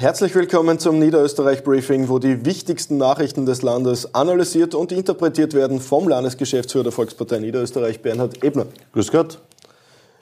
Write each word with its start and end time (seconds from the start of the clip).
Herzlich 0.00 0.32
willkommen 0.36 0.78
zum 0.78 1.00
Niederösterreich 1.00 1.64
Briefing, 1.64 2.08
wo 2.08 2.20
die 2.20 2.46
wichtigsten 2.46 2.98
Nachrichten 2.98 3.46
des 3.46 3.62
Landes 3.62 4.14
analysiert 4.14 4.76
und 4.76 4.92
interpretiert 4.92 5.54
werden 5.54 5.80
vom 5.80 6.06
Landesgeschäftsführer 6.06 6.84
der 6.84 6.92
Volkspartei 6.92 7.40
Niederösterreich, 7.40 8.00
Bernhard 8.00 8.44
Ebner. 8.44 8.66
Grüß 8.92 9.10
Gott. 9.10 9.40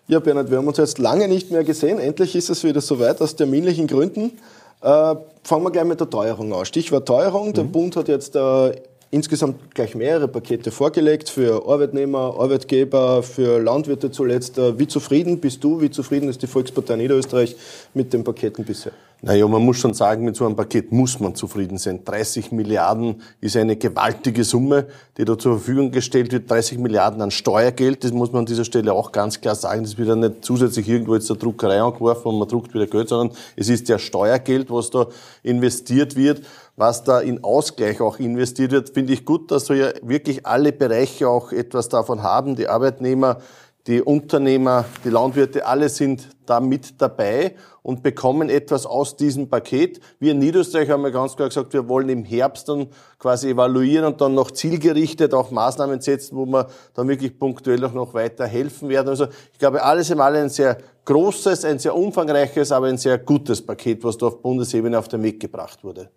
Ja, 0.09 0.19
Bernhard, 0.19 0.51
wir 0.51 0.57
haben 0.57 0.67
uns 0.67 0.79
jetzt 0.79 0.97
lange 0.97 1.29
nicht 1.29 1.51
mehr 1.51 1.63
gesehen. 1.63 1.99
Endlich 1.99 2.35
ist 2.35 2.49
es 2.49 2.65
wieder 2.65 2.81
soweit, 2.81 3.21
aus 3.21 3.37
terminlichen 3.37 3.87
Gründen. 3.87 4.39
Äh, 4.81 5.15
fangen 5.43 5.65
wir 5.65 5.71
gleich 5.71 5.85
mit 5.85 6.01
der 6.01 6.09
Teuerung 6.09 6.55
an. 6.55 6.65
Stichwort 6.65 7.07
Teuerung. 7.07 7.49
Mhm. 7.49 7.53
Der 7.53 7.63
Bund 7.65 7.97
hat 7.97 8.09
jetzt 8.09 8.35
äh, 8.35 8.81
insgesamt 9.11 9.75
gleich 9.75 9.95
mehrere 9.95 10.27
Pakete 10.27 10.71
vorgelegt 10.71 11.29
für 11.29 11.69
Arbeitnehmer, 11.69 12.35
Arbeitgeber, 12.39 13.23
für 13.23 13.59
Landwirte 13.59 14.11
zuletzt. 14.11 14.57
Äh, 14.57 14.79
wie 14.79 14.87
zufrieden 14.87 15.39
bist 15.39 15.63
du, 15.63 15.83
wie 15.83 15.91
zufrieden 15.91 16.31
ist 16.31 16.41
die 16.41 16.47
Volkspartei 16.47 16.97
Niederösterreich 16.97 17.55
mit 17.93 18.15
den 18.15 18.25
Paketen 18.25 18.65
bisher? 18.65 18.93
Naja, 19.23 19.49
man 19.49 19.65
muss 19.65 19.79
schon 19.79 19.95
sagen, 19.95 20.25
mit 20.25 20.37
so 20.37 20.45
einem 20.45 20.57
Paket 20.57 20.93
muss 20.93 21.19
man 21.21 21.35
zufrieden 21.35 21.79
sein. 21.79 22.05
30 22.05 22.53
Milliarden 22.53 23.23
ist 23.41 23.57
eine 23.57 23.77
gewaltige 23.77 24.45
Summe, 24.45 24.87
die 25.17 25.25
da 25.25 25.39
zur 25.39 25.59
Verfügung 25.59 25.91
gestellt 25.91 26.33
wird. 26.33 26.51
30 26.51 26.79
Milliarden 26.79 27.23
an 27.23 27.31
Steuergeld, 27.31 28.05
das 28.05 28.13
muss 28.13 28.31
man 28.31 28.41
an 28.41 28.47
dieser 28.47 28.67
Stelle 28.67 28.93
auch 28.93 29.13
ganz 29.13 29.41
klar 29.41 29.55
sagen. 29.55 29.85
Das 29.85 29.97
wird 29.97 30.09
ja 30.09 30.17
nicht 30.17 30.45
zusätzlich 30.45 30.87
irgendwo 30.87 31.15
jetzt 31.15 31.31
der 31.31 31.37
Druckerei 31.37 31.81
angeworfen 31.81 32.29
und 32.29 32.39
man 32.39 32.47
druckt 32.47 32.75
wieder 32.75 32.87
Geld, 32.87 33.09
sondern 33.09 33.37
es 33.57 33.71
ist 33.71 33.89
ja 33.89 33.99
Steuergeld, 33.99 34.71
was 34.71 34.91
da 34.91 35.07
investiert 35.43 36.15
wird 36.15 36.43
was 36.77 37.05
da 37.05 37.21
in 37.21 37.43
Ausgleich 37.43 38.01
auch 38.01 38.19
investiert 38.19 38.71
wird, 38.71 38.91
finde 38.91 39.15
ich 39.15 39.25
gut, 39.25 39.51
dass 39.51 39.69
wir 39.71 39.77
ja 39.77 39.93
wirklich 40.03 40.47
alle 40.47 40.73
Bereiche 40.73 41.29
auch 41.29 41.51
etwas 41.53 41.89
davon 41.89 42.23
haben. 42.23 42.55
Die 42.55 42.69
Arbeitnehmer, 42.69 43.39
die 43.87 44.03
Unternehmer, 44.03 44.85
die 45.05 45.11
Landwirte, 45.11 45.65
alle 45.65 45.89
sind 45.89 46.29
da 46.45 46.59
mit 46.61 47.01
dabei 47.01 47.55
und 47.83 48.03
bekommen 48.03 48.49
etwas 48.49 48.85
aus 48.85 49.17
diesem 49.17 49.49
Paket. 49.49 50.01
Wir 50.19 50.33
in 50.33 50.41
Niederösterreich 50.41 50.91
haben 50.91 51.05
ja 51.05 51.11
ganz 51.11 51.37
klar 51.37 51.49
gesagt, 51.49 51.73
wir 51.73 51.89
wollen 51.89 52.09
im 52.09 52.25
Herbst 52.25 52.69
dann 52.69 52.89
quasi 53.19 53.51
evaluieren 53.51 54.07
und 54.07 54.21
dann 54.21 54.35
noch 54.35 54.51
zielgerichtet 54.51 55.33
auch 55.35 55.53
Maßnahmen 55.53 56.01
setzen, 56.01 56.37
wo 56.37 56.47
wir 56.47 56.67
dann 56.95 57.07
wirklich 57.07 57.39
punktuell 57.39 57.85
auch 57.85 57.93
noch 57.93 58.13
weiter 58.13 58.47
helfen 58.47 58.89
werden. 58.89 59.09
Also 59.09 59.29
ich 59.53 59.59
glaube, 59.59 59.85
alles 59.85 60.11
im 60.11 60.21
Allem 60.21 60.45
ein 60.45 60.49
sehr 60.51 60.79
großes, 61.05 61.65
ein 61.65 61.79
sehr 61.79 61.95
umfangreiches, 61.95 62.73
aber 62.73 62.87
ein 62.89 62.99
sehr 62.99 63.19
gutes 63.19 63.65
Paket, 63.65 64.03
was 64.03 64.19
da 64.19 64.27
auf 64.27 64.43
Bundesebene 64.43 64.99
auf 64.99 65.07
den 65.07 65.23
Weg 65.23 65.39
gebracht 65.39 65.85
wurde 65.85 66.11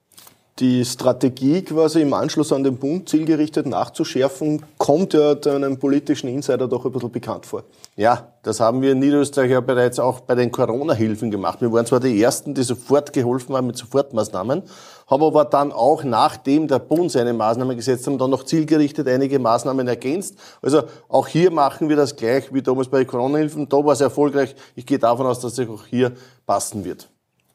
die 0.60 0.84
Strategie 0.84 1.62
quasi 1.62 2.02
im 2.02 2.14
Anschluss 2.14 2.52
an 2.52 2.64
den 2.64 2.78
Bund 2.78 3.08
zielgerichtet 3.08 3.66
nachzuschärfen, 3.66 4.66
kommt 4.78 5.14
ja 5.14 5.32
einem 5.32 5.80
politischen 5.80 6.28
Insider 6.28 6.68
doch 6.68 6.86
ein 6.86 6.92
bisschen 6.92 7.12
bekannt 7.12 7.46
vor. 7.46 7.64
Ja, 7.96 8.34
das 8.44 8.60
haben 8.60 8.82
wir 8.82 8.92
in 8.92 9.00
Niederösterreich 9.00 9.52
ja 9.52 9.62
bereits 9.62 10.00
auch 10.00 10.20
bei 10.22 10.36
den 10.36 10.52
Corona-Hilfen 10.52 11.32
gemacht. 11.32 11.62
Wir 11.62 11.72
waren 11.72 11.86
zwar 11.86 12.00
die 12.00 12.22
Ersten, 12.22 12.54
die 12.54 12.64
sofort 12.64 13.14
geholfen 13.14 13.56
haben 13.56 13.68
mit 13.68 13.78
Sofortmaßnahmen, 13.78 14.64
haben 15.08 15.24
aber 15.24 15.46
dann 15.46 15.72
auch, 15.72 16.04
nachdem 16.04 16.68
der 16.68 16.80
Bund 16.80 17.12
seine 17.12 17.34
Maßnahmen 17.34 17.76
gesetzt 17.76 18.08
hat, 18.08 18.20
dann 18.20 18.30
noch 18.30 18.44
zielgerichtet 18.44 19.08
einige 19.08 19.40
Maßnahmen 19.40 19.88
ergänzt. 19.88 20.36
Also 20.62 20.84
auch 21.08 21.28
hier 21.28 21.52
machen 21.52 21.90
wir 21.90 21.96
das 21.96 22.16
gleich 22.16 22.54
wie 22.54 22.62
damals 22.62 22.90
bei 22.90 23.00
den 23.00 23.08
Corona-Hilfen. 23.08 23.70
Da 23.70 23.78
war 23.78 23.94
es 23.94 24.02
erfolgreich. 24.02 24.56
Ich 24.76 24.86
gehe 24.86 25.00
davon 25.00 25.26
aus, 25.26 25.40
dass 25.40 25.58
es 25.58 25.70
auch 25.70 25.86
hier 25.86 26.12
passen 26.46 26.84
wird. 26.84 27.10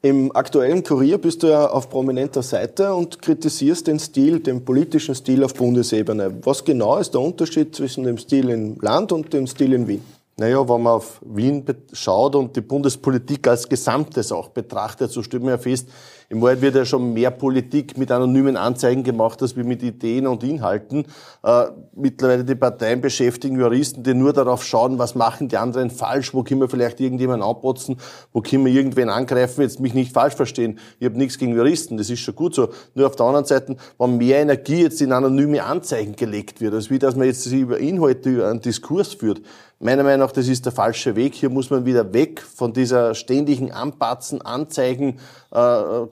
Im 0.05 0.37
aktuellen 0.37 0.83
Kurier 0.83 1.17
bist 1.17 1.43
du 1.43 1.47
ja 1.47 1.67
auf 1.67 1.89
prominenter 1.89 2.43
Seite 2.43 2.93
und 2.93 3.23
kritisierst 3.23 3.87
den 3.87 3.99
Stil, 3.99 4.39
den 4.39 4.63
politischen 4.63 5.15
Stil 5.15 5.43
auf 5.43 5.55
Bundesebene. 5.55 6.41
Was 6.43 6.63
genau 6.63 6.99
ist 6.99 7.15
der 7.15 7.23
Unterschied 7.23 7.75
zwischen 7.75 8.05
dem 8.05 8.19
Stil 8.19 8.51
im 8.51 8.79
Land 8.83 9.13
und 9.13 9.33
dem 9.33 9.47
Stil 9.47 9.73
in 9.73 9.89
Wien? 9.89 10.05
Naja, 10.37 10.69
wenn 10.69 10.83
man 10.83 10.93
auf 10.93 11.23
Wien 11.25 11.65
schaut 11.95 12.37
und 12.37 12.55
die 12.55 12.61
Bundespolitik 12.61 13.49
als 13.49 13.67
Gesamtes 13.67 14.31
auch 14.31 14.49
betrachtet, 14.49 15.11
so 15.11 15.23
stellt 15.23 15.43
man 15.43 15.53
ja 15.53 15.59
fest, 15.59 15.89
im 16.29 16.41
Wahrheit 16.41 16.61
wird 16.61 16.75
ja 16.75 16.85
schon 16.85 17.13
mehr 17.13 17.31
Politik 17.31 17.99
mit 17.99 18.11
anonymen 18.11 18.57
Anzeigen 18.57 19.03
gemacht, 19.03 19.41
als 19.43 19.57
wie 19.57 19.63
mit 19.63 19.83
Ideen 19.83 20.27
und 20.27 20.43
Inhalten. 20.43 21.05
Äh, 21.43 21.67
mittlerweile 21.95 22.45
die 22.45 22.55
Parteien 22.55 23.01
beschäftigen 23.01 23.59
Juristen, 23.59 24.03
die 24.03 24.15
nur 24.15 24.33
darauf 24.33 24.65
schauen, 24.65 24.99
was 24.99 25.15
machen 25.15 25.49
die 25.49 25.57
anderen 25.57 25.91
falsch, 25.91 26.35
wo 26.35 26.43
können 26.43 26.61
wir 26.61 26.69
vielleicht 26.69 27.01
irgendjemanden 27.01 27.49
anpotzen, 27.49 27.97
wo 28.33 28.41
können 28.41 28.65
wir 28.65 28.73
irgendwen 28.73 29.09
angreifen, 29.09 29.63
jetzt 29.63 29.81
mich 29.81 29.95
nicht 29.95 30.13
falsch 30.13 30.35
verstehen. 30.35 30.79
Ich 30.99 31.07
habe 31.07 31.19
nichts 31.19 31.39
gegen 31.39 31.55
Juristen, 31.55 31.97
das 31.97 32.11
ist 32.11 32.21
schon 32.21 32.35
gut 32.35 32.55
so. 32.55 32.71
Nur 32.95 33.07
auf 33.07 33.17
der 33.17 33.27
anderen 33.27 33.45
Seite, 33.45 33.77
wenn 33.99 34.17
mehr 34.17 34.41
Energie 34.41 34.83
jetzt 34.83 35.01
in 35.03 35.13
anonyme 35.13 35.63
Anzeigen 35.63 36.17
gelegt 36.17 36.61
wird, 36.61 36.75
als 36.75 36.91
wie 36.91 36.99
dass 36.99 37.17
man 37.17 37.27
jetzt 37.27 37.47
über 37.47 37.79
Inhalte 37.79 38.31
über 38.31 38.49
einen 38.49 38.61
Diskurs 38.61 39.15
führt, 39.15 39.43
Meiner 39.81 40.03
Meinung 40.03 40.21
nach, 40.21 40.33
das 40.33 40.49
ist 40.49 40.65
der 40.65 40.73
falsche 40.73 41.15
Weg. 41.15 41.35
Hier 41.35 41.51
muss 41.51 41.69
man 41.69 41.85
wieder 41.85 42.15
weg 42.15 42.41
von 42.41 42.73
dieser 42.73 43.15
ständigen 43.15 43.71
Anpatzen, 43.71 44.41
Anzeigen, 44.41 45.19
äh, 45.51 46.07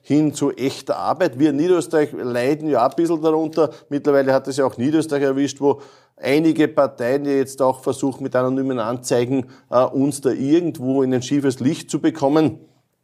hin 0.00 0.34
zu 0.34 0.52
echter 0.52 0.96
Arbeit. 0.96 1.38
Wir 1.38 1.50
in 1.50 1.56
Niederösterreich 1.56 2.12
leiden 2.12 2.68
ja 2.68 2.86
ein 2.86 2.96
bisschen 2.96 3.22
darunter. 3.22 3.70
Mittlerweile 3.88 4.32
hat 4.32 4.48
es 4.48 4.56
ja 4.56 4.64
auch 4.64 4.76
Niederösterreich 4.76 5.22
erwischt, 5.22 5.60
wo 5.60 5.80
einige 6.16 6.68
Parteien, 6.68 7.24
die 7.24 7.30
jetzt 7.30 7.60
auch 7.60 7.80
versuchen, 7.80 8.22
mit 8.22 8.36
anonymen 8.36 8.78
Anzeigen 8.78 9.46
äh, 9.70 9.84
uns 9.84 10.20
da 10.20 10.30
irgendwo 10.30 11.02
in 11.02 11.12
ein 11.12 11.22
schiefes 11.22 11.60
Licht 11.60 11.90
zu 11.90 12.00
bekommen. 12.00 12.58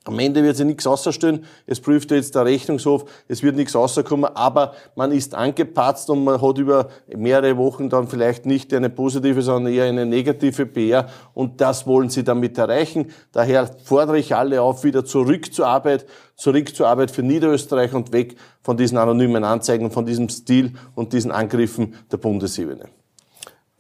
Am 0.09 0.19
Ende 0.19 0.43
wird 0.43 0.57
sich 0.57 0.65
nichts 0.65 0.87
außerstellen. 0.87 1.45
Es 1.67 1.81
prüft 1.81 2.11
jetzt 2.13 2.35
der 2.35 2.47
Rechnungshof. 2.47 3.05
Es 3.29 3.43
wird 3.43 3.57
nichts 3.57 3.75
rauskommen. 3.75 4.25
Aber 4.35 4.73
man 4.97 5.13
ist 5.13 5.35
angepatzt 5.35 6.09
und 6.09 6.25
man 6.25 6.41
hat 6.41 6.57
über 6.57 6.89
mehrere 7.15 7.59
Wochen 7.59 7.91
dann 7.91 8.09
vielleicht 8.09 8.47
nicht 8.47 8.73
eine 8.73 8.89
positive, 8.89 9.43
sondern 9.43 9.71
eher 9.71 9.85
eine 9.85 10.07
negative 10.07 10.65
PR. 10.65 11.09
Und 11.35 11.61
das 11.61 11.87
wollen 11.87 12.09
sie 12.09 12.25
damit 12.25 12.57
erreichen. 12.57 13.11
Daher 13.33 13.67
fordere 13.85 14.19
ich 14.19 14.35
alle 14.35 14.63
auf, 14.63 14.83
wieder 14.83 15.05
zurück 15.05 15.53
zur 15.53 15.67
Arbeit, 15.67 16.07
zurück 16.37 16.75
zur 16.75 16.89
Arbeit 16.89 17.11
für 17.11 17.23
Niederösterreich 17.23 17.93
und 17.93 18.11
weg 18.11 18.37
von 18.63 18.79
diesen 18.79 18.97
anonymen 18.97 19.45
Anzeigen, 19.45 19.91
von 19.91 20.07
diesem 20.07 20.31
Stil 20.31 20.73
und 20.95 21.13
diesen 21.13 21.31
Angriffen 21.31 21.97
der 22.11 22.17
Bundesebene. 22.17 22.89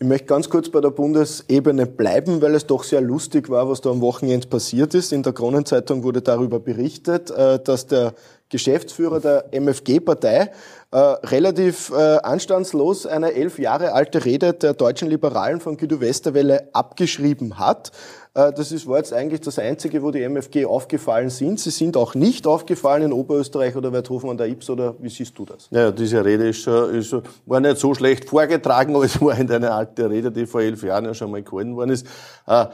Ich 0.01 0.07
möchte 0.07 0.27
ganz 0.27 0.49
kurz 0.49 0.69
bei 0.69 0.81
der 0.81 0.91
Bundesebene 0.91 1.85
bleiben, 1.85 2.41
weil 2.41 2.55
es 2.55 2.67
doch 2.67 2.85
sehr 2.85 3.01
lustig 3.01 3.51
war, 3.51 3.69
was 3.69 3.81
da 3.81 3.91
am 3.91 4.01
Wochenende 4.01 4.47
passiert 4.47 4.95
ist. 4.95 5.13
In 5.13 5.25
der 5.25 5.33
Kronenzeitung 5.33 6.05
wurde 6.05 6.23
darüber 6.23 6.61
berichtet, 6.61 7.33
äh, 7.33 7.59
dass 7.59 7.89
der 7.89 8.15
Geschäftsführer 8.49 9.21
der 9.21 9.53
MFG-Partei 9.53 10.51
äh, 10.91 10.97
relativ 10.97 11.91
äh, 11.91 11.95
anstandslos 12.23 13.05
eine 13.05 13.35
elf 13.35 13.59
Jahre 13.59 13.93
alte 13.93 14.25
Rede 14.25 14.55
der 14.55 14.73
deutschen 14.73 15.11
Liberalen 15.11 15.61
von 15.61 15.77
Guido 15.77 16.01
Westerwelle 16.01 16.69
abgeschrieben 16.73 17.59
hat. 17.59 17.93
Äh, 18.33 18.53
das 18.55 18.73
ist, 18.73 18.87
war 18.87 18.97
jetzt 18.97 19.13
eigentlich 19.13 19.43
das 19.43 19.59
Einzige, 19.59 20.03
wo 20.03 20.11
die 20.11 20.23
MFG 20.23 20.65
aufgefallen 20.65 21.29
sind. 21.29 21.61
Sie 21.61 21.69
sind 21.71 21.97
auch 21.97 22.15
nicht 22.15 22.47
aufgefallen 22.47 23.03
in 23.03 23.13
Oberösterreich 23.13 23.77
oder 23.77 23.93
Werthofen 23.93 24.31
an 24.31 24.39
der 24.39 24.49
Ips, 24.49 24.71
oder 24.71 24.95
wie 24.99 25.11
siehst 25.11 25.39
du 25.39 25.45
das? 25.45 25.69
Ja, 25.71 25.91
diese 25.91 26.25
Rede 26.25 26.49
ist, 26.49 26.67
ist, 26.67 27.15
war 27.45 27.61
nicht 27.61 27.77
so 27.77 27.93
schlecht 27.95 28.27
vorgetragen, 28.27 28.95
aber 28.95 29.05
es 29.05 29.21
war 29.21 29.35
eine 29.35 29.71
alte 29.71 30.09
Rede, 30.09 30.33
die 30.33 30.47
vor 30.47 30.63
elf 30.63 30.83
Jahren 30.83 31.05
ja 31.05 31.13
schon 31.13 31.31
mal 31.31 31.43
gehalten 31.43 31.77
worden 31.77 31.91
ist. 31.91 32.07
Äh, 32.47 32.65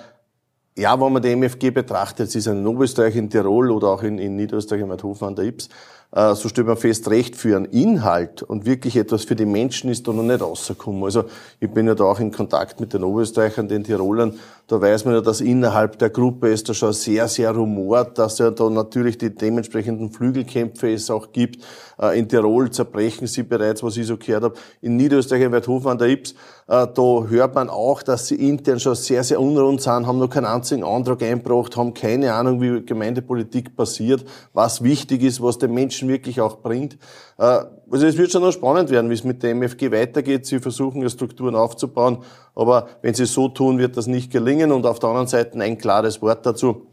ja, 0.77 1.01
wenn 1.01 1.12
man 1.12 1.23
die 1.23 1.31
MFG 1.31 1.71
betrachtet, 1.71 2.31
sie 2.31 2.39
ist 2.39 2.47
in 2.47 2.67
Oberösterreich, 2.67 3.15
in 3.17 3.31
Tirol 3.31 3.71
oder 3.71 3.89
auch 3.89 4.03
in, 4.03 4.19
in 4.19 4.37
Niederösterreich, 4.37 4.83
in 4.83 4.89
Werthofen 4.89 5.29
an 5.29 5.37
der 5.37 5.45
Ips, 5.45 5.69
so 6.14 6.48
stellt 6.48 6.66
man 6.69 6.76
fest, 6.76 7.10
Recht 7.10 7.34
für 7.34 7.56
einen 7.56 7.64
Inhalt 7.64 8.42
und 8.42 8.66
wirklich 8.66 8.97
etwas 8.97 9.25
für 9.25 9.34
die 9.34 9.47
Menschen 9.47 9.91
ist 9.91 10.06
da 10.06 10.12
noch 10.12 10.22
nicht 10.22 10.41
rausgekommen. 10.41 11.02
Also 11.02 11.25
ich 11.58 11.70
bin 11.70 11.88
ja 11.88 11.97
da 11.97 12.04
auch 12.04 12.20
in 12.20 12.30
Kontakt 12.30 12.78
mit 12.78 12.92
den 12.94 13.02
Oberösterreichern, 13.02 13.66
den 13.66 13.82
Tirolern, 13.82 14.38
da 14.66 14.80
weiß 14.80 15.04
man 15.04 15.12
ja, 15.12 15.20
dass 15.20 15.42
innerhalb 15.42 15.98
der 15.98 16.08
Gruppe 16.08 16.50
es 16.50 16.64
da 16.64 16.72
schon 16.72 16.94
sehr, 16.94 17.28
sehr 17.28 17.50
rumort, 17.50 18.19
dass 18.19 18.38
ja 18.38 18.50
da 18.50 18.70
natürlich 18.70 19.19
die 19.19 19.34
dementsprechenden 19.34 20.10
Flügelkämpfe 20.10 20.91
es 20.91 21.10
auch 21.10 21.32
gibt. 21.32 21.62
Äh, 22.00 22.19
in 22.19 22.31
Tirol 22.31 22.70
zerbrechen 22.70 23.26
sie 23.26 23.42
bereits, 23.42 23.82
was 23.82 23.98
ich 23.98 24.06
so 24.06 24.16
gehört 24.16 24.42
habe. 24.42 24.54
In 24.81 24.96
Niederösterreich, 24.96 25.42
in 25.42 25.52
Werthofen 25.52 25.91
an 25.91 25.98
der 25.98 26.08
Ips, 26.08 26.31
äh, 26.66 26.86
da 26.86 27.25
hört 27.28 27.55
man 27.55 27.69
auch, 27.69 28.02
dass 28.02 28.26
sie 28.26 28.37
intern 28.37 28.81
schon 28.81 28.94
sehr, 28.94 29.22
sehr 29.22 29.38
unrund 29.38 29.82
sind, 29.82 30.06
haben 30.06 30.19
noch 30.19 30.31
keinen 30.31 30.46
einzigen 30.46 30.82
Antrag 30.82 31.22
eingebracht, 31.22 31.76
haben 31.76 31.93
keine 31.93 32.32
Ahnung, 32.32 32.62
wie 32.62 32.87
Gemeindepolitik 32.87 33.76
passiert, 33.76 34.25
was 34.55 34.82
wichtig 34.82 35.22
ist, 35.25 35.43
was 35.43 35.58
den 35.58 35.75
Menschen 35.75 36.04
wirklich 36.09 36.41
auch 36.41 36.59
bringt. 36.59 36.95
Äh, 37.39 37.65
also 37.91 38.06
es 38.06 38.17
wird 38.17 38.33
schon 38.33 38.43
noch 38.43 38.53
spannend 38.53 38.91
werden, 38.91 39.11
wie 39.11 39.15
es 39.15 39.25
mit 39.25 39.43
der 39.43 39.51
MFG 39.55 39.91
weitergeht. 39.91 40.47
Sie 40.47 40.59
versuchen 40.59 41.03
ja 41.03 41.09
Strukturen 41.09 41.55
aufzubauen, 41.55 42.19
aber 42.55 42.89
wenn 43.03 43.15
sie 43.15 43.27
so 43.27 43.49
tun, 43.49 43.79
wird 43.79 43.97
das 43.97 44.06
nicht 44.06 44.33
gelingen. 44.33 44.73
Und 44.73 44.87
auf 44.87 44.99
der 44.99 45.11
anderen 45.11 45.29
Seite 45.29 45.59
ein 45.61 45.79
klares 45.79 46.23
Wort 46.23 46.45
dazu. 46.47 46.87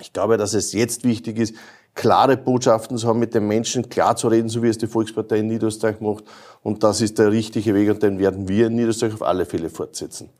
Ich 0.00 0.12
glaube, 0.12 0.36
dass 0.36 0.54
es 0.54 0.72
jetzt 0.72 1.04
wichtig 1.04 1.38
ist, 1.38 1.54
klare 1.94 2.36
Botschaften 2.36 2.96
zu 2.98 3.06
haben, 3.06 3.20
mit 3.20 3.34
den 3.34 3.46
Menschen 3.46 3.88
klar 3.88 4.16
zu 4.16 4.28
reden, 4.28 4.48
so 4.48 4.62
wie 4.62 4.68
es 4.68 4.78
die 4.78 4.88
Volkspartei 4.88 5.38
in 5.38 5.46
Niederösterreich 5.46 6.00
macht. 6.00 6.24
Und 6.62 6.82
das 6.82 7.00
ist 7.00 7.18
der 7.18 7.30
richtige 7.30 7.74
Weg 7.74 7.90
und 7.90 8.02
den 8.02 8.18
werden 8.18 8.48
wir 8.48 8.66
in 8.66 8.74
Niederösterreich 8.74 9.14
auf 9.14 9.22
alle 9.22 9.46
Fälle 9.46 9.70
fortsetzen. 9.70 10.30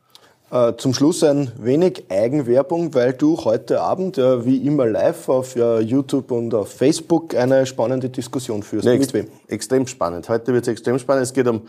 Äh, 0.50 0.74
zum 0.76 0.92
Schluss 0.92 1.24
ein 1.24 1.50
wenig 1.58 2.04
Eigenwerbung, 2.10 2.94
weil 2.94 3.14
du 3.14 3.36
heute 3.44 3.80
Abend 3.80 4.18
ja, 4.18 4.44
wie 4.44 4.58
immer 4.58 4.86
live 4.86 5.28
auf 5.28 5.56
ja, 5.56 5.80
YouTube 5.80 6.30
und 6.30 6.54
auf 6.54 6.70
Facebook 6.70 7.34
eine 7.34 7.64
spannende 7.66 8.10
Diskussion 8.10 8.62
führst. 8.62 8.84
Nee, 8.84 8.98
Mit 8.98 9.12
wem? 9.14 9.26
Extrem 9.48 9.86
spannend. 9.86 10.28
Heute 10.28 10.52
wird 10.52 10.64
es 10.64 10.68
extrem 10.68 10.98
spannend. 10.98 11.24
Es 11.24 11.32
geht 11.32 11.48
um 11.48 11.62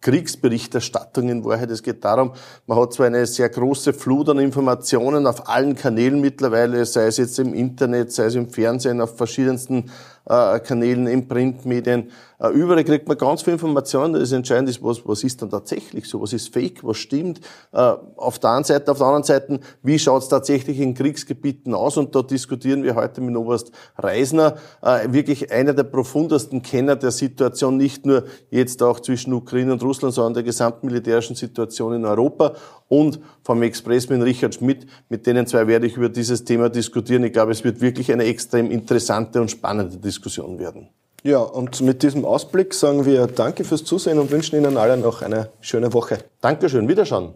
Kriegsberichterstattung 0.00 1.28
in 1.28 1.44
Wahrheit. 1.44 1.70
Es 1.70 1.82
geht 1.82 2.04
darum, 2.04 2.32
man 2.66 2.78
hat 2.78 2.92
zwar 2.92 3.06
eine 3.06 3.26
sehr 3.26 3.48
große 3.48 3.92
Flut 3.92 4.28
an 4.28 4.38
Informationen 4.38 5.26
auf 5.26 5.48
allen 5.48 5.74
Kanälen 5.74 6.20
mittlerweile, 6.20 6.84
sei 6.86 7.06
es 7.06 7.18
jetzt 7.18 7.38
im 7.38 7.52
Internet, 7.52 8.12
sei 8.12 8.24
es 8.24 8.34
im 8.34 8.48
Fernsehen, 8.48 9.00
auf 9.00 9.16
verschiedensten 9.16 9.78
äh, 9.78 10.19
Kanälen, 10.60 11.06
in 11.06 11.26
Printmedien. 11.26 12.10
Äh, 12.38 12.48
überall 12.50 12.82
kriegt 12.84 13.06
man 13.06 13.18
ganz 13.18 13.42
viel 13.42 13.52
Informationen. 13.52 14.14
Das 14.14 14.32
Entscheidende 14.32 14.70
ist, 14.70 14.82
was, 14.82 15.06
was 15.06 15.24
ist 15.24 15.42
dann 15.42 15.50
tatsächlich 15.50 16.08
so? 16.08 16.22
Was 16.22 16.32
ist 16.32 16.52
fake? 16.52 16.82
Was 16.82 16.96
stimmt? 16.96 17.40
Äh, 17.72 17.92
auf 18.16 18.38
der 18.38 18.50
einen 18.50 18.64
Seite, 18.64 18.90
auf 18.90 18.98
der 18.98 19.06
anderen 19.06 19.24
Seite, 19.24 19.60
wie 19.82 19.98
schaut 19.98 20.22
es 20.22 20.28
tatsächlich 20.28 20.80
in 20.80 20.94
Kriegsgebieten 20.94 21.74
aus? 21.74 21.96
Und 21.96 22.14
da 22.14 22.22
diskutieren 22.22 22.82
wir 22.82 22.94
heute 22.94 23.20
mit 23.20 23.36
Oberst 23.36 23.72
Reisner, 23.98 24.56
äh, 24.82 25.12
wirklich 25.12 25.52
einer 25.52 25.74
der 25.74 25.82
profundesten 25.82 26.62
Kenner 26.62 26.96
der 26.96 27.10
Situation, 27.10 27.76
nicht 27.76 28.06
nur 28.06 28.24
jetzt 28.50 28.82
auch 28.82 29.00
zwischen 29.00 29.34
Ukraine 29.34 29.72
und 29.72 29.82
Russland, 29.82 30.14
sondern 30.14 30.34
der 30.34 30.42
gesamten 30.44 30.86
militärischen 30.86 31.36
Situation 31.36 31.92
in 31.92 32.04
Europa 32.06 32.54
und 32.88 33.20
vom 33.42 33.62
Expressman 33.62 34.22
Richard 34.22 34.54
Schmidt. 34.54 34.86
Mit 35.08 35.26
denen 35.26 35.46
zwei 35.46 35.66
werde 35.66 35.86
ich 35.86 35.96
über 35.96 36.08
dieses 36.08 36.44
Thema 36.44 36.68
diskutieren. 36.68 37.22
Ich 37.24 37.32
glaube, 37.32 37.52
es 37.52 37.64
wird 37.64 37.80
wirklich 37.80 38.12
eine 38.12 38.24
extrem 38.24 38.70
interessante 38.70 39.40
und 39.40 39.50
spannende 39.50 39.98
Diskussion 40.20 40.58
werden. 40.58 40.90
Ja, 41.22 41.38
und 41.38 41.80
mit 41.80 42.02
diesem 42.02 42.24
Ausblick 42.24 42.72
sagen 42.74 43.04
wir 43.04 43.26
Danke 43.26 43.64
fürs 43.64 43.84
Zusehen 43.84 44.18
und 44.18 44.30
wünschen 44.30 44.56
Ihnen 44.56 44.76
allen 44.76 45.00
noch 45.00 45.22
eine 45.22 45.50
schöne 45.60 45.92
Woche. 45.92 46.18
Dankeschön, 46.40 46.88
Wiederschauen. 46.88 47.34